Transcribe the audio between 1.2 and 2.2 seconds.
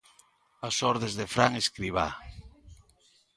Fran Escribá.